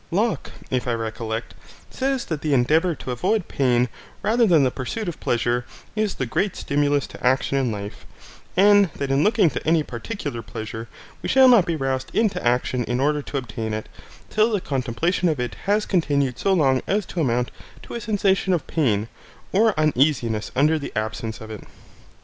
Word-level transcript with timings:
Locke, 0.09 0.49
if 0.71 0.87
I 0.87 0.93
recollect, 0.95 1.53
says 1.91 2.25
that 2.25 2.41
the 2.41 2.55
endeavour 2.55 2.95
to 2.95 3.11
avoid 3.11 3.47
pain 3.47 3.87
rather 4.23 4.47
than 4.47 4.63
the 4.63 4.71
pursuit 4.71 5.07
of 5.07 5.19
pleasure 5.19 5.63
is 5.95 6.15
the 6.15 6.25
great 6.25 6.55
stimulus 6.55 7.05
to 7.05 7.23
action 7.23 7.55
in 7.55 7.71
life: 7.71 8.07
and 8.57 8.89
that 8.95 9.11
in 9.11 9.23
looking 9.23 9.51
to 9.51 9.63
any 9.67 9.83
particular 9.83 10.41
pleasure, 10.41 10.87
we 11.21 11.29
shall 11.29 11.47
not 11.47 11.67
be 11.67 11.75
roused 11.75 12.09
into 12.15 12.43
action 12.43 12.83
in 12.85 12.99
order 12.99 13.21
to 13.21 13.37
obtain 13.37 13.75
it, 13.75 13.89
till 14.31 14.51
the 14.51 14.59
contemplation 14.59 15.29
of 15.29 15.39
it 15.39 15.53
has 15.65 15.85
continued 15.85 16.39
so 16.39 16.51
long 16.51 16.81
as 16.87 17.05
to 17.05 17.21
amount 17.21 17.51
to 17.83 17.93
a 17.93 18.01
sensation 18.01 18.53
of 18.53 18.65
pain 18.65 19.07
or 19.51 19.79
uneasiness 19.79 20.51
under 20.55 20.79
the 20.79 20.91
absence 20.97 21.39
of 21.39 21.51
it. 21.51 21.61